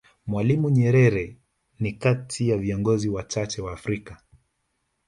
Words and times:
Mwalimu 0.27 0.69
Nyerere 0.69 1.37
ni 1.79 1.91
kati 1.91 2.49
ya 2.49 2.57
viingozi 2.57 3.09
wachache 3.09 3.61
wa 3.61 3.73
Afrika 3.73 4.21